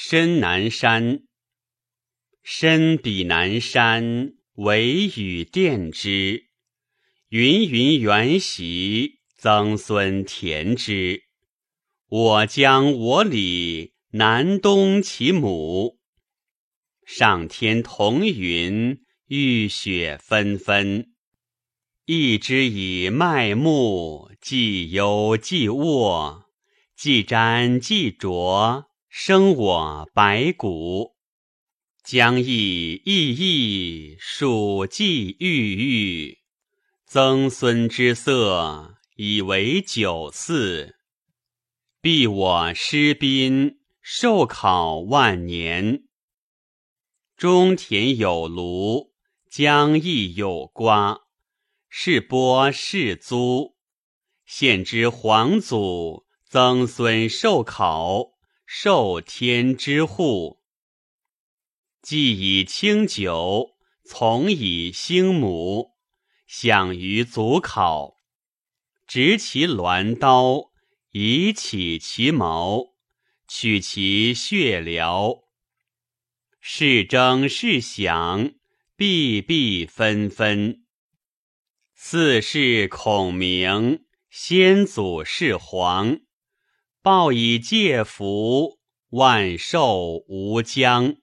[0.00, 1.24] 深南山，
[2.44, 6.44] 深彼南山，惟与奠之。
[7.30, 11.24] 芸芸原习，曾孙田之。
[12.06, 15.98] 我将我里，南东其母。
[17.04, 21.12] 上天同云，欲雪纷纷。
[22.06, 26.44] 一之以麦木，既忧既卧，
[26.96, 28.87] 既沾既浊。
[29.08, 31.16] 生我白骨，
[32.04, 36.38] 将意意意，属稷郁郁。
[37.06, 40.96] 曾孙之色，以为酒肆。
[42.02, 46.04] 必我失宾，受考万年。
[47.36, 49.12] 中田有庐，
[49.50, 51.22] 江邑有瓜，
[51.88, 53.74] 是播是租。
[54.44, 58.37] 献之皇祖，曾孙受考。
[58.70, 60.60] 受天之护，
[62.02, 63.70] 既以清酒，
[64.04, 65.92] 从以兴母，
[66.46, 68.18] 享于足考，
[69.06, 70.70] 执其鸾刀，
[71.12, 72.94] 以起其矛，
[73.48, 75.44] 取其血疗。
[76.60, 78.52] 是征是享，
[78.94, 80.84] 弊弊纷纷。
[81.94, 86.20] 四世孔明，先祖是皇。
[87.10, 91.14] 报以戒福，万寿无疆。